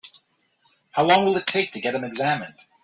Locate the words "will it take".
1.25-1.73